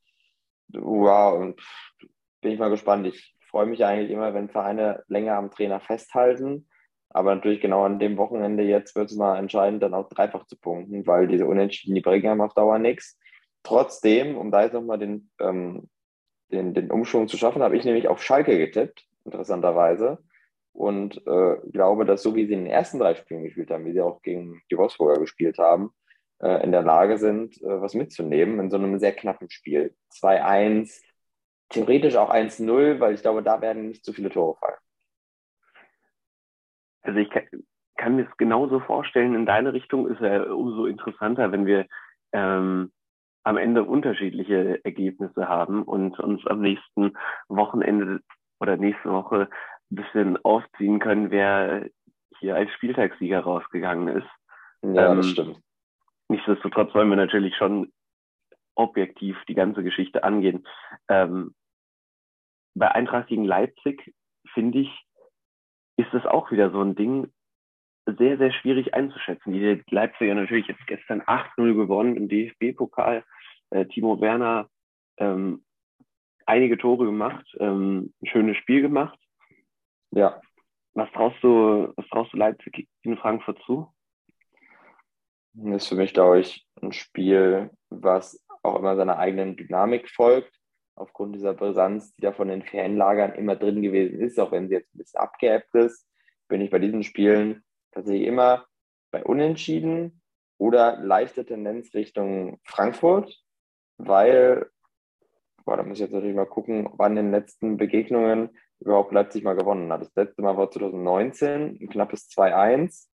[0.73, 1.61] wow, und
[2.41, 3.07] bin ich mal gespannt.
[3.07, 6.69] Ich freue mich eigentlich immer, wenn Vereine länger am Trainer festhalten.
[7.13, 10.57] Aber natürlich genau an dem Wochenende jetzt wird es mal entscheidend, dann auch dreifach zu
[10.57, 13.19] punkten, weil diese Unentschieden, die bringen einem auf Dauer nichts.
[13.63, 15.89] Trotzdem, um da jetzt nochmal den, ähm,
[16.51, 20.19] den, den Umschwung zu schaffen, habe ich nämlich auf Schalke getippt, interessanterweise.
[20.73, 23.93] Und äh, glaube, dass so wie sie in den ersten drei Spielen gespielt haben, wie
[23.93, 25.93] sie auch gegen die Wolfsburger gespielt haben,
[26.41, 29.95] äh, in der Lage sind, äh, was mitzunehmen in so einem sehr knappen Spiel.
[30.11, 31.03] 2-1,
[31.69, 34.82] theoretisch auch 1-0, weil ich glaube, da werden nicht so viele Tore fallen.
[37.03, 37.45] Also ich kann,
[37.97, 39.35] kann mir es genauso vorstellen.
[39.35, 41.87] In deine Richtung ist er umso interessanter, wenn wir
[42.33, 42.93] ähm,
[43.45, 47.13] am Ende unterschiedliche Ergebnisse haben und uns am nächsten
[47.49, 48.21] Wochenende
[48.61, 49.49] oder nächste Woche
[49.91, 51.89] ein bisschen aufziehen können, wer
[52.39, 54.29] hier als Spieltagssieger rausgegangen ist.
[54.83, 55.61] Ja, ähm, das stimmt.
[56.29, 57.93] Nichtsdestotrotz wollen wir natürlich schon
[58.75, 60.67] objektiv die ganze Geschichte angehen.
[61.09, 61.55] Ähm,
[62.75, 64.15] bei Eintracht gegen Leipzig,
[64.55, 65.05] finde ich,
[66.07, 67.33] ist es auch wieder so ein Ding,
[68.07, 69.53] sehr, sehr schwierig einzuschätzen.
[69.53, 73.25] Die Leipziger natürlich jetzt gestern 8-0 gewonnen im DFB-Pokal.
[73.71, 74.69] Äh, Timo Werner
[75.19, 75.65] ähm,
[76.47, 79.19] einige Tore gemacht, ähm, ein schönes Spiel gemacht.
[80.11, 80.41] Ja.
[80.95, 83.89] Was traust du, was traust du Leipzig in Frankfurt zu?
[85.55, 90.53] Das ist für mich, glaube ich, ein Spiel, was auch immer seiner eigenen Dynamik folgt,
[90.95, 94.75] aufgrund dieser Brisanz, die da von den Fanlagern immer drin gewesen ist, auch wenn sie
[94.75, 96.07] jetzt ein bisschen abgeebbt ist,
[96.49, 98.67] bin ich bei diesen Spielen tatsächlich immer
[99.11, 100.23] bei Unentschieden
[100.59, 103.43] oder leichte Tendenz Richtung Frankfurt,
[103.99, 104.71] weil,
[105.65, 108.51] boah, da muss ich jetzt natürlich mal gucken, wann in den letzten Begegnungen
[108.81, 110.03] überhaupt Leipzig mal gewonnen hat.
[110.03, 113.09] Das letzte Mal war 2019, ein knappes 2-1.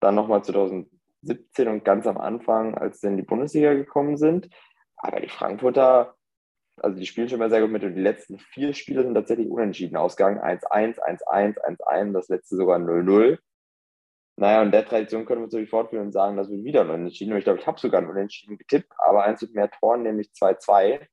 [0.00, 4.48] Dann nochmal 2017 und ganz am Anfang, als sie in die Bundesliga gekommen sind.
[4.96, 6.14] Aber die Frankfurter,
[6.76, 9.48] also die spielen schon mal sehr gut mit und die letzten vier Spiele sind tatsächlich
[9.48, 10.40] unentschieden ausgegangen.
[10.40, 13.38] 1-1, 1-1, 1-1, das letzte sogar 0-0.
[14.36, 17.32] Naja, und der Tradition können wir natürlich fortführen und sagen, das wird wieder ein Unentschieden.
[17.32, 20.30] Und ich glaube, ich habe sogar ein Unentschieden getippt, aber eins mit mehr Toren, nämlich
[20.30, 21.06] 2-2.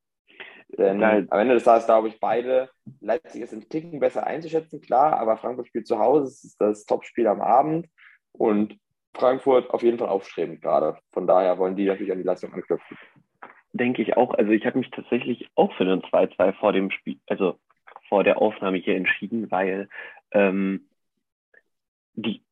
[0.76, 1.28] Denn Nein.
[1.30, 2.70] am Ende des Tages glaube ich, beide,
[3.00, 6.86] Leipzig ist ein Ticken besser einzuschätzen, klar, aber Frankfurt spielt zu Hause, es ist das
[6.86, 7.88] Topspiel am Abend
[8.32, 8.78] und
[9.14, 10.98] Frankfurt auf jeden Fall aufstrebend gerade.
[11.12, 12.96] Von daher wollen die natürlich an die Leistung anknüpfen.
[13.72, 14.34] Denke ich auch.
[14.34, 17.58] Also ich habe mich tatsächlich auch für den 2-2 vor dem Spiel, also
[18.08, 19.88] vor der Aufnahme hier entschieden, weil
[20.32, 20.88] ähm,
[22.14, 22.42] die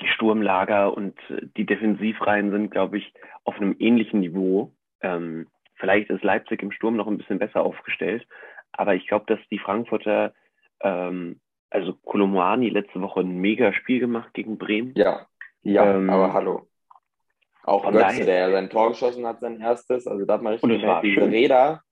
[0.00, 3.12] die Sturmlager und äh, die Defensivreihen sind, glaube ich,
[3.44, 4.72] auf einem ähnlichen Niveau.
[5.00, 8.26] Ähm, vielleicht ist Leipzig im Sturm noch ein bisschen besser aufgestellt,
[8.72, 10.34] aber ich glaube, dass die Frankfurter,
[10.80, 11.40] ähm,
[11.70, 14.92] also Kolomoani letzte Woche ein mega Spiel gemacht gegen Bremen.
[14.96, 15.26] Ja,
[15.62, 16.66] ja, ähm, aber hallo.
[17.68, 20.54] Auch Götze, daher, der ja sein Tor geschossen hat, sein erstes, also da hat man
[20.54, 21.30] richtig gemerkt, diese schön.
[21.30, 21.82] Räder,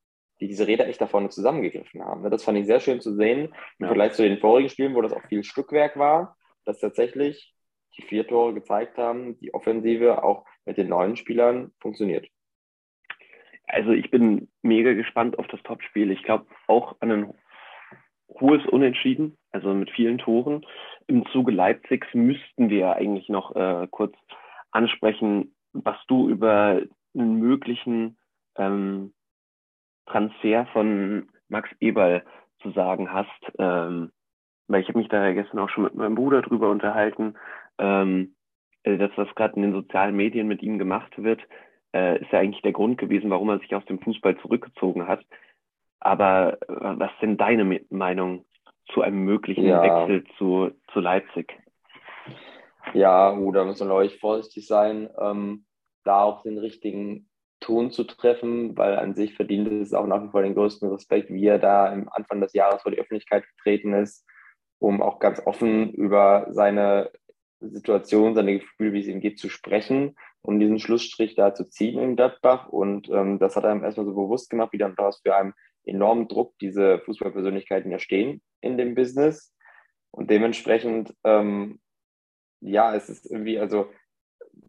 [0.40, 2.22] die diese Räder echt da vorne zusammengegriffen haben.
[2.22, 2.30] Ne?
[2.30, 3.86] Das fand ich sehr schön zu sehen, im ja.
[3.88, 7.54] Vergleich zu den vorigen Spielen, wo das auch viel Stückwerk war, dass tatsächlich
[7.96, 12.26] die vier Tore gezeigt haben, die Offensive auch mit den neuen Spielern funktioniert.
[13.66, 16.10] Also ich bin mega gespannt auf das Topspiel.
[16.10, 17.34] Ich glaube auch an ein
[18.28, 20.64] hohes Unentschieden, also mit vielen Toren.
[21.06, 24.14] Im Zuge Leipzigs müssten wir eigentlich noch äh, kurz
[24.70, 26.80] ansprechen, was du über
[27.14, 28.16] einen möglichen
[28.56, 29.12] ähm,
[30.06, 32.24] Transfer von Max Eberl
[32.60, 33.30] zu sagen hast.
[33.58, 34.12] Ähm,
[34.68, 37.34] weil ich habe mich da gestern auch schon mit meinem Bruder drüber unterhalten.
[37.78, 38.34] Ähm,
[38.82, 41.40] äh, das, was gerade in den sozialen Medien mit ihm gemacht wird,
[41.94, 45.24] äh, ist ja eigentlich der Grund gewesen, warum er sich aus dem Fußball zurückgezogen hat.
[46.00, 48.44] Aber äh, was ist denn deine Meinung
[48.92, 49.82] zu einem möglichen ja.
[49.82, 51.58] Wechsel zu, zu Leipzig?
[52.94, 55.66] Ja, gut, da muss man, glaube ich, vorsichtig sein, ähm,
[56.04, 57.28] da auch den richtigen
[57.60, 61.30] Ton zu treffen, weil an sich verdient es auch nach wie vor den größten Respekt,
[61.30, 64.24] wie er da im Anfang des Jahres vor die Öffentlichkeit getreten ist,
[64.78, 67.10] um auch ganz offen über seine
[67.60, 71.98] Situation, seine Gefühle, wie es ihm geht, zu sprechen und diesen Schlussstrich da zu ziehen
[71.98, 72.68] in Gladbach.
[72.68, 75.54] Und ähm, das hat er ihm erstmal so bewusst gemacht, wie dann was für einen
[75.84, 79.52] enormen Druck diese Fußballpersönlichkeiten ja stehen in dem Business.
[80.10, 81.80] Und dementsprechend, ähm,
[82.60, 83.90] ja, es ist irgendwie, also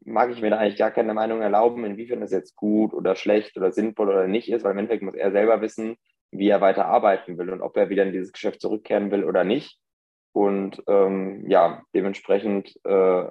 [0.04, 3.58] mag ich mir da eigentlich gar keine Meinung erlauben, inwiefern das jetzt gut oder schlecht
[3.58, 5.98] oder sinnvoll oder nicht ist, weil im Endeffekt muss er selber wissen,
[6.32, 9.44] wie er weiter arbeiten will und ob er wieder in dieses Geschäft zurückkehren will oder
[9.44, 9.80] nicht.
[10.34, 13.26] Und ähm, ja, dementsprechend äh,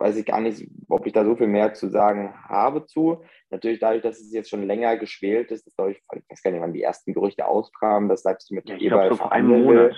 [0.00, 3.22] weiß ich gar nicht, ob ich da so viel mehr zu sagen habe zu.
[3.50, 6.50] Natürlich dadurch, dass es jetzt schon länger geschwelt ist, ist, glaube ich, ich weiß gar
[6.50, 9.94] nicht, wann die ersten Gerüchte auskamen, dass Leipzig mit ja, Eberl so einem Monat.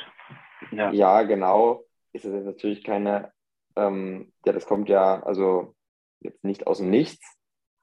[0.73, 0.91] Ja.
[0.91, 1.23] ja.
[1.23, 1.85] genau.
[2.13, 3.33] Ist das jetzt natürlich keine,
[3.77, 5.75] ähm, ja, das kommt ja also
[6.21, 7.39] jetzt nicht aus dem Nichts.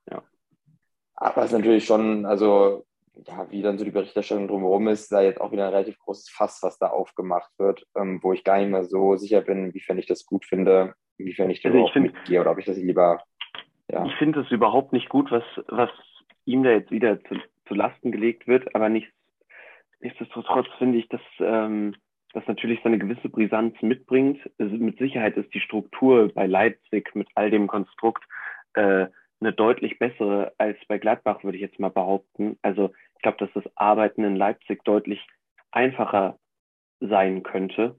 [0.10, 0.24] Ja.
[1.16, 2.86] Aber es ist natürlich schon, also
[3.28, 6.30] ja, wie dann so die Berichterstattung drumherum ist, da jetzt auch wieder ein relativ großes
[6.30, 9.98] Fass, was da aufgemacht wird, ähm, wo ich gar nicht mehr so sicher bin, inwiefern
[9.98, 13.22] ich das gut finde, inwiefern ich da also ich mitgehe oder ob ich das lieber.
[13.92, 14.06] Ja.
[14.06, 15.90] Ich finde es überhaupt nicht gut, was, was
[16.46, 17.36] ihm da jetzt wieder zu,
[17.68, 19.12] zu Lasten gelegt wird, aber nicht,
[20.00, 21.96] nichtsdestotrotz finde ich, dass ähm,
[22.34, 24.40] das natürlich seine gewisse Brisanz mitbringt.
[24.60, 28.24] Also mit Sicherheit ist die Struktur bei Leipzig mit all dem Konstrukt
[28.74, 29.08] äh,
[29.42, 32.58] eine deutlich bessere als bei Gladbach, würde ich jetzt mal behaupten.
[32.62, 35.26] Also ich glaube, dass das Arbeiten in Leipzig deutlich
[35.72, 36.38] einfacher
[37.00, 37.96] sein könnte.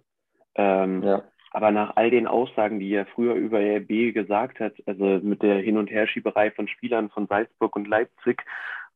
[0.54, 1.22] Ähm, ja.
[1.52, 5.56] Aber nach all den Aussagen, die er früher über RB gesagt hat, also mit der
[5.56, 8.44] Hin- und Herschieberei von Spielern von Salzburg und Leipzig,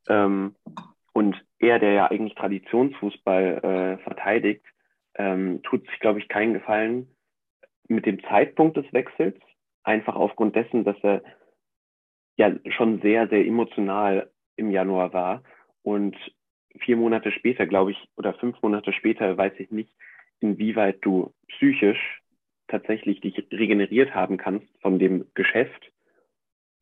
[0.08, 0.54] ähm,
[1.12, 4.64] und er, der ja eigentlich Traditionsfußball äh, verteidigt,
[5.16, 7.08] ähm, tut sich, glaube ich, keinen Gefallen
[7.88, 9.38] mit dem Zeitpunkt des Wechsels,
[9.82, 11.22] einfach aufgrund dessen, dass er
[12.36, 15.42] ja schon sehr, sehr emotional im Januar war
[15.82, 16.16] und
[16.80, 19.94] vier Monate später, glaube ich, oder fünf Monate später, weiß ich nicht,
[20.40, 22.22] inwieweit du psychisch
[22.68, 25.92] tatsächlich dich regeneriert haben kannst von dem Geschäft,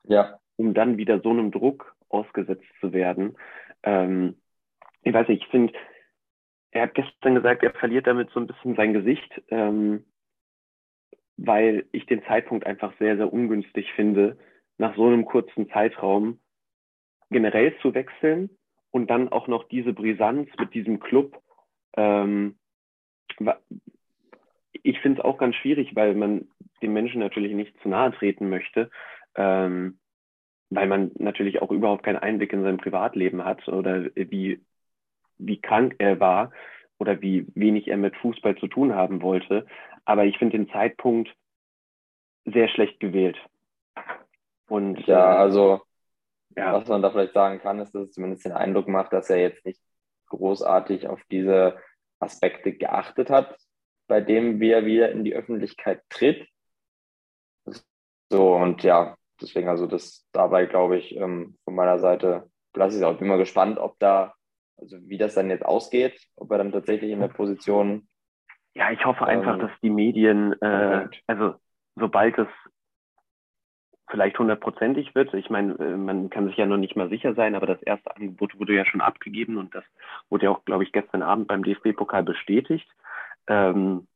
[0.05, 0.39] ja.
[0.57, 3.37] um dann wieder so einem Druck ausgesetzt zu werden.
[3.83, 4.37] Ähm,
[5.03, 5.73] ich weiß nicht, ich finde,
[6.73, 10.05] er hat gestern gesagt, er verliert damit so ein bisschen sein Gesicht, ähm,
[11.37, 14.39] weil ich den Zeitpunkt einfach sehr, sehr ungünstig finde,
[14.79, 16.41] nach so einem kurzen Zeitraum
[17.31, 18.51] generell zu wechseln
[18.91, 21.41] und dann auch noch diese Brisanz mit diesem Club.
[21.97, 22.59] Ähm,
[24.83, 26.49] ich finde es auch ganz schwierig, weil man
[26.81, 28.91] den Menschen natürlich nicht zu nahe treten möchte,
[29.35, 29.99] ähm,
[30.71, 34.65] weil man natürlich auch überhaupt keinen Einblick in sein Privatleben hat oder wie,
[35.47, 36.53] wie krank er war
[36.99, 39.67] oder wie wenig er mit Fußball zu tun haben wollte.
[40.05, 41.35] Aber ich finde den Zeitpunkt
[42.45, 43.39] sehr schlecht gewählt.
[44.69, 45.83] Und, ja, äh, also
[46.57, 46.73] ja.
[46.73, 49.41] was man da vielleicht sagen kann, ist, dass es zumindest den Eindruck macht, dass er
[49.41, 49.81] jetzt nicht
[50.27, 51.79] großartig auf diese
[52.19, 53.59] Aspekte geachtet hat,
[54.07, 56.49] bei dem wie er wieder in die Öffentlichkeit tritt.
[58.31, 63.03] So, und ja, deswegen also das dabei, glaube ich, ähm, von meiner Seite lasse ich
[63.03, 64.35] es auch immer gespannt, ob da,
[64.83, 68.09] also wie das dann jetzt ausgeht, ob er dann tatsächlich in der Position.
[68.75, 71.55] Ja, ich hoffe einfach, ähm, dass die Medien, äh, also
[71.95, 72.49] sobald es
[74.11, 75.33] vielleicht hundertprozentig wird.
[75.35, 78.15] Ich meine, äh, man kann sich ja noch nicht mal sicher sein, aber das erste
[78.15, 79.85] Angebot wurde ja schon abgegeben und das
[80.29, 82.89] wurde ja auch, glaube ich, gestern Abend beim DFB-Pokal bestätigt.
[83.47, 84.07] Ähm,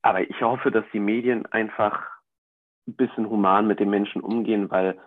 [0.00, 2.06] aber ich hoffe, dass die Medien einfach
[2.86, 4.98] ein bisschen human mit den Menschen umgehen, weil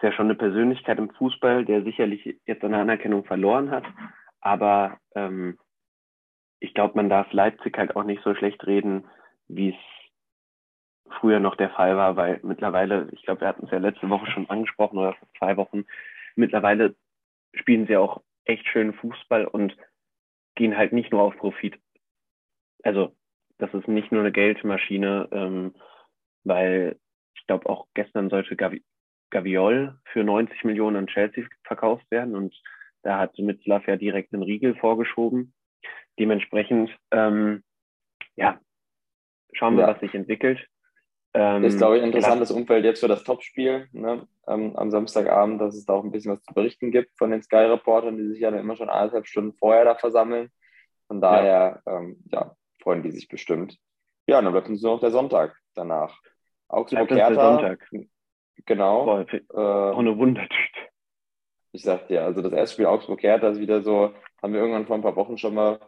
[0.00, 3.84] es ja schon eine Persönlichkeit im Fußball, der sicherlich jetzt eine Anerkennung verloren hat.
[4.40, 5.58] Aber ähm,
[6.60, 9.06] ich glaube, man darf Leipzig halt auch nicht so schlecht reden,
[9.48, 13.78] wie es früher noch der Fall war, weil mittlerweile, ich glaube, wir hatten es ja
[13.78, 15.84] letzte Woche schon angesprochen oder vor zwei Wochen,
[16.36, 16.94] mittlerweile
[17.54, 19.76] spielen sie auch echt schönen Fußball und
[20.54, 21.78] gehen halt nicht nur auf Profit
[22.82, 23.14] also
[23.58, 25.74] das ist nicht nur eine Geldmaschine, ähm,
[26.44, 26.98] weil
[27.34, 28.82] ich glaube auch gestern sollte Gavi
[29.30, 32.54] Gaviol für 90 Millionen an Chelsea verkauft werden und
[33.02, 35.54] da hat Mitzlaff ja direkt einen Riegel vorgeschoben.
[36.18, 37.62] Dementsprechend, ähm,
[38.36, 38.60] ja,
[39.52, 39.88] schauen wir, ja.
[39.88, 40.66] was sich entwickelt.
[41.32, 44.26] Ähm, ist, glaube ich, ein interessantes Umfeld jetzt für das Topspiel ne?
[44.48, 47.42] ähm, am Samstagabend, dass es da auch ein bisschen was zu berichten gibt von den
[47.42, 50.50] Sky-Reportern, die sich ja dann immer schon eineinhalb Stunden vorher da versammeln.
[51.06, 53.78] Von daher, ja, ähm, ja freuen die sich bestimmt.
[54.26, 56.18] Ja, dann bleibt uns nur noch der Sonntag danach.
[56.68, 57.34] Augsburg Hertha.
[57.34, 57.88] Sonntag.
[58.66, 59.04] Genau.
[59.04, 60.80] Boah, äh, eine Wundertüte.
[61.72, 64.86] Ich sagte ja, also das erste Spiel Augsburg Hertha ist wieder so, haben wir irgendwann
[64.86, 65.78] vor ein paar Wochen schon mal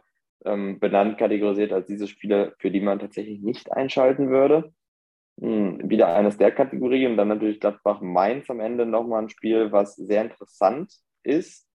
[0.45, 4.73] ähm, benannt, kategorisiert als diese Spiele, für die man tatsächlich nicht einschalten würde.
[5.41, 9.95] Hm, wieder eines der Kategorien und dann natürlich Gladbach-Mainz am Ende nochmal ein Spiel, was
[9.95, 11.67] sehr interessant ist,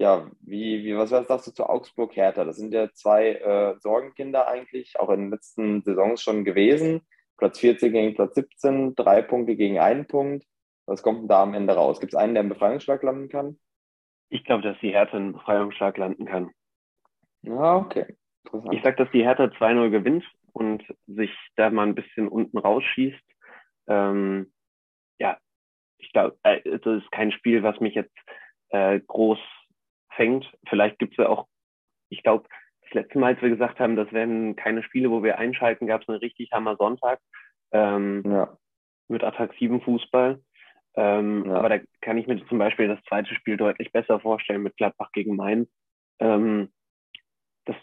[0.00, 2.44] ja, wie, wie, was sagst du zu Augsburg Hertha?
[2.44, 7.02] Das sind ja zwei äh, Sorgenkinder eigentlich, auch in den letzten Saisons schon gewesen.
[7.40, 10.46] Platz 14 gegen Platz 17, drei Punkte gegen einen Punkt.
[10.86, 12.00] Was kommt denn da am Ende raus?
[12.00, 13.58] Gibt es einen, der einen Befreiungsschlag landen kann?
[14.28, 16.50] Ich glaube, dass die Hertha einen Befreiungsschlag landen kann.
[17.42, 18.16] Ja, okay.
[18.70, 23.22] Ich sage, dass die Hertha 2-0 gewinnt und sich da mal ein bisschen unten rausschießt.
[23.88, 24.52] Ähm,
[25.18, 25.38] ja,
[25.98, 28.16] ich glaube, äh, das ist kein Spiel, was mich jetzt
[28.70, 29.38] äh, groß
[30.10, 30.50] fängt.
[30.68, 31.48] Vielleicht gibt es ja auch,
[32.08, 32.48] ich glaube,
[32.90, 36.02] das letzte Mal, als wir gesagt haben, das wären keine Spiele, wo wir einschalten, gab
[36.02, 37.20] es einen richtig Hammer Sonntag
[37.72, 38.56] ähm, ja.
[39.08, 40.40] mit attraktivem Fußball.
[40.94, 41.54] Ähm, ja.
[41.54, 45.12] Aber da kann ich mir zum Beispiel das zweite Spiel deutlich besser vorstellen mit Gladbach
[45.12, 45.68] gegen Mainz.
[46.18, 46.72] Ähm,
[47.64, 47.76] dass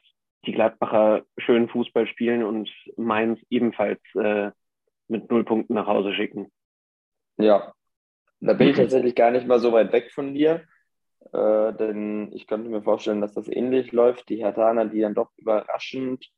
[0.46, 4.52] die Gladbacher schönen Fußball spielen und Mainz ebenfalls äh,
[5.08, 6.52] mit null Punkten nach Hause schicken.
[7.38, 7.74] Ja,
[8.40, 10.64] da bin ich tatsächlich gar nicht mal so weit weg von dir.
[11.34, 14.30] Äh, denn ich könnte mir vorstellen, dass das ähnlich läuft.
[14.30, 16.30] Die Hertaner, die dann doch überraschend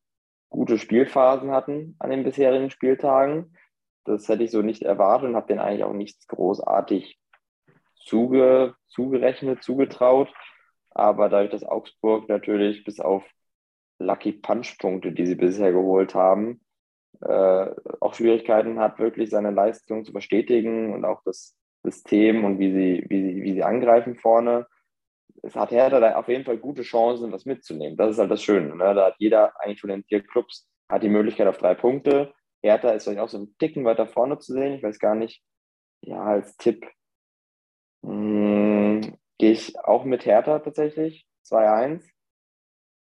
[0.49, 3.55] gute Spielphasen hatten an den bisherigen Spieltagen.
[4.05, 7.19] Das hätte ich so nicht erwartet und habe denen eigentlich auch nichts großartig
[8.03, 10.33] zuge, zugerechnet, zugetraut.
[10.89, 13.23] Aber dadurch, dass Augsburg natürlich bis auf
[13.99, 16.61] Lucky Punch-Punkte, die sie bisher geholt haben,
[17.21, 17.67] äh,
[17.99, 23.05] auch Schwierigkeiten hat, wirklich seine Leistung zu bestätigen und auch das System und wie sie,
[23.09, 24.67] wie sie, wie sie angreifen vorne,
[25.43, 27.97] es hat Hertha da auf jeden Fall gute Chancen, was mitzunehmen.
[27.97, 28.75] Das ist halt das Schöne.
[28.75, 28.93] Ne?
[28.93, 32.33] Da hat jeder eigentlich von den vier Clubs hat die Möglichkeit auf drei Punkte.
[32.61, 34.73] Hertha ist vielleicht auch so ein Ticken weiter vorne zu sehen.
[34.73, 35.43] Ich weiß gar nicht.
[36.01, 36.85] Ja, als Tipp
[38.03, 41.25] hm, gehe ich auch mit Hertha tatsächlich.
[41.45, 42.09] 2-1.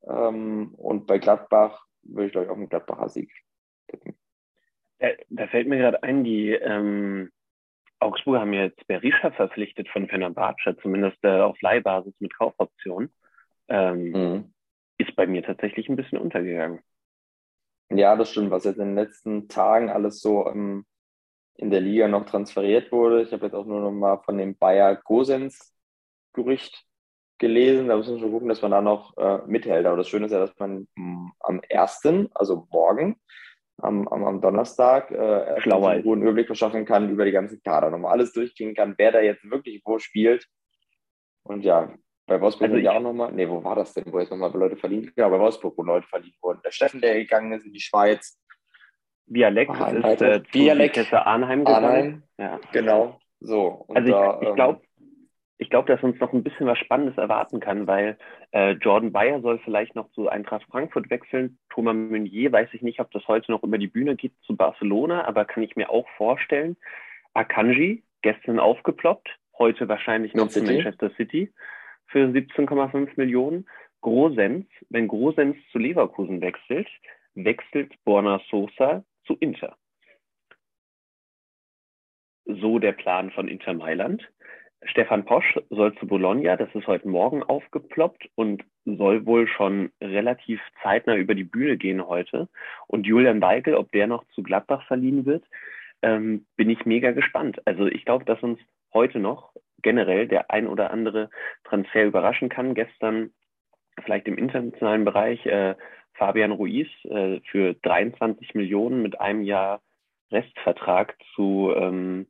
[0.06, 3.32] Ähm, und bei Gladbach würde ich, glaube ich, auch einen Gladbacher Sieg
[3.88, 4.18] tippen.
[5.28, 7.30] Da, fällt mir gerade ein, die ähm,
[8.04, 13.10] Augsburger haben jetzt Berisha verpflichtet von Fenerbahce, zumindest äh, auf Leihbasis mit Kaufoption.
[13.68, 14.54] Ähm, mhm.
[14.98, 16.80] Ist bei mir tatsächlich ein bisschen untergegangen.
[17.90, 20.84] Ja, das stimmt, was jetzt in den letzten Tagen alles so ähm,
[21.56, 23.22] in der Liga noch transferiert wurde.
[23.22, 25.74] Ich habe jetzt auch nur noch mal von dem Bayer Gosens
[26.32, 26.84] Gerücht
[27.38, 27.88] gelesen.
[27.88, 29.86] Da müssen wir schon gucken, dass man da noch äh, mithält.
[29.86, 30.88] Aber das Schöne ist ja, dass man
[31.40, 33.16] am 1., also morgen,
[33.78, 37.90] am, am, am Donnerstag, äh, Schlauer einen guten Überblick verschaffen kann über die ganzen Kader.
[37.90, 40.46] Nochmal alles durchgehen kann, wer da jetzt wirklich wo spielt.
[41.42, 41.92] Und ja,
[42.26, 44.76] bei Wolfsburg also ja auch nochmal, nee, wo war das denn, wo jetzt nochmal Leute
[44.76, 46.60] verliehen Ja, bei Wolfsburg, wo Leute verliehen wurden.
[46.64, 48.40] Der Steffen, der gegangen ist in die Schweiz.
[49.26, 51.12] Dialekt ah, ist äh, Dialekt.
[51.12, 51.84] Arnheim gegangen.
[51.84, 52.60] Arnheim, ja.
[52.72, 53.18] genau.
[53.40, 53.86] So.
[53.88, 54.80] also ich, ich glaube,
[55.58, 58.18] ich glaube, dass uns noch ein bisschen was Spannendes erwarten kann, weil
[58.52, 61.58] äh, Jordan Bayer soll vielleicht noch zu Eintracht Frankfurt wechseln.
[61.70, 65.24] Thomas Meunier weiß ich nicht, ob das heute noch über die Bühne geht zu Barcelona,
[65.26, 66.76] aber kann ich mir auch vorstellen.
[67.34, 71.52] Akanji, gestern aufgeploppt, heute wahrscheinlich noch zu Manchester City
[72.06, 73.66] für 17,5 Millionen.
[74.00, 76.88] Grosens, wenn Grosens zu Leverkusen wechselt,
[77.34, 79.76] wechselt Borna Sosa zu Inter.
[82.44, 84.28] So der Plan von Inter Mailand.
[84.84, 90.60] Stefan Posch soll zu Bologna, das ist heute Morgen aufgeploppt und soll wohl schon relativ
[90.82, 92.48] zeitnah über die Bühne gehen heute.
[92.86, 95.44] Und Julian Weigel, ob der noch zu Gladbach verliehen wird,
[96.02, 97.60] ähm, bin ich mega gespannt.
[97.66, 98.60] Also ich glaube, dass uns
[98.92, 101.30] heute noch generell der ein oder andere
[101.64, 102.74] Transfer überraschen kann.
[102.74, 103.32] Gestern
[104.04, 105.74] vielleicht im internationalen Bereich äh,
[106.14, 109.80] Fabian Ruiz äh, für 23 Millionen mit einem Jahr
[110.30, 112.26] Restvertrag zu ähm,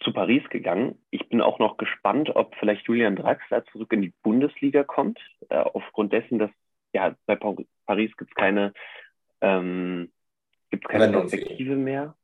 [0.00, 0.98] zu Paris gegangen.
[1.10, 5.56] Ich bin auch noch gespannt, ob vielleicht Julian Draxler zurück in die Bundesliga kommt, äh,
[5.56, 6.50] aufgrund dessen, dass
[6.92, 8.72] ja bei Paris gibt es keine,
[9.40, 10.10] ähm,
[10.70, 12.16] gibt's keine Perspektive mehr.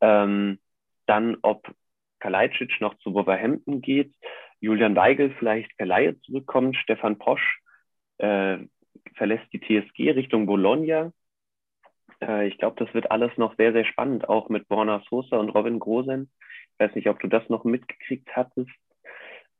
[0.00, 0.58] Ähm,
[1.06, 1.74] dann, ob
[2.20, 4.12] Kalajdzic noch zu Wolverhampton geht,
[4.60, 7.60] Julian Weigel vielleicht per Laie zurückkommt, Stefan Posch
[8.18, 8.58] äh,
[9.16, 11.12] verlässt die TSG Richtung Bologna.
[12.20, 15.50] Äh, ich glaube, das wird alles noch sehr, sehr spannend, auch mit Borna Sosa und
[15.50, 16.30] Robin Grosen
[16.78, 18.70] weiß nicht, ob du das noch mitgekriegt hattest,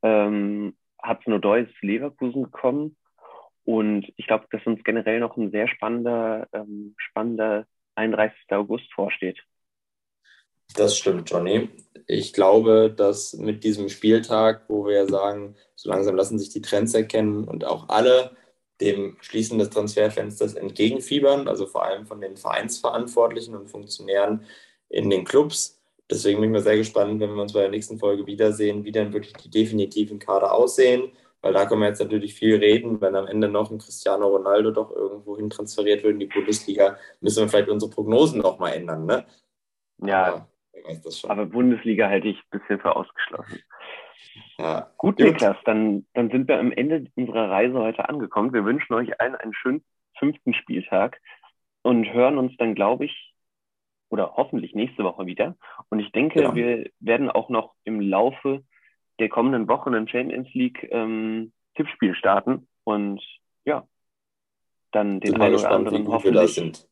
[0.03, 2.96] ähm, hat Snowdoy ist Leverkusen gekommen.
[3.64, 8.37] Und ich glaube, dass uns generell noch ein sehr spannender, ähm, spannender 31.
[8.51, 9.40] August vorsteht.
[10.75, 11.68] Das stimmt, Johnny.
[12.07, 16.94] Ich glaube, dass mit diesem Spieltag, wo wir sagen, so langsam lassen sich die Trends
[16.94, 18.37] erkennen und auch alle
[18.81, 24.44] dem Schließen des Transferfensters entgegenfiebern, also vor allem von den Vereinsverantwortlichen und Funktionären
[24.88, 25.82] in den Clubs,
[26.12, 28.92] Deswegen bin ich mal sehr gespannt, wenn wir uns bei der nächsten Folge wiedersehen, wie
[28.92, 31.11] dann wirklich die definitiven Kader aussehen.
[31.40, 33.01] Weil da können wir jetzt natürlich viel reden.
[33.01, 36.98] Wenn am Ende noch ein Cristiano Ronaldo doch irgendwo hin transferiert wird in die Bundesliga,
[37.20, 39.07] müssen wir vielleicht unsere Prognosen nochmal ändern.
[39.07, 39.25] Ne?
[40.05, 40.46] Ja,
[40.85, 43.61] aber, aber Bundesliga halte ich ein bisschen für ausgeschlossen.
[44.59, 44.92] Ja.
[44.98, 48.53] Gut, Gut, Niklas, dann, dann sind wir am Ende unserer Reise heute angekommen.
[48.53, 49.83] Wir wünschen euch allen einen schönen
[50.18, 51.20] fünften Spieltag
[51.83, 53.32] und hören uns dann, glaube ich,
[54.12, 55.57] oder hoffentlich nächste Woche wieder.
[55.88, 56.55] Und ich denke, ja.
[56.55, 58.62] wir werden auch noch im Laufe
[59.18, 63.22] der kommenden Wochen ein Champions League ähm, Tippspiel starten und
[63.64, 63.88] ja,
[64.90, 66.87] dann den einen oder anderen hoffentlich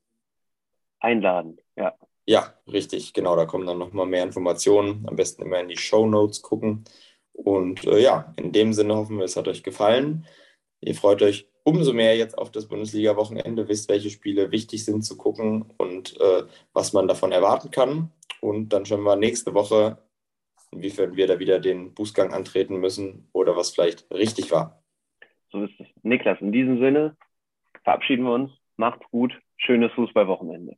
[0.98, 1.58] einladen.
[1.76, 1.94] Ja.
[2.24, 3.36] ja, richtig, genau.
[3.36, 5.04] Da kommen dann nochmal mehr Informationen.
[5.06, 6.84] Am besten immer in die Show Notes gucken.
[7.34, 10.26] Und äh, ja, in dem Sinne hoffen wir, es hat euch gefallen.
[10.80, 15.16] Ihr freut euch umso mehr jetzt auf das Bundesliga-Wochenende, wisst, welche Spiele wichtig sind zu
[15.16, 18.10] gucken und äh, was man davon erwarten kann.
[18.40, 19.98] Und dann schauen wir nächste Woche,
[20.70, 24.82] inwiefern wir da wieder den Bußgang antreten müssen oder was vielleicht richtig war.
[25.50, 25.86] So ist es.
[26.02, 27.16] Niklas, in diesem Sinne
[27.82, 28.52] verabschieden wir uns.
[28.76, 29.32] Macht's gut.
[29.58, 30.76] Schönes Fußballwochenende.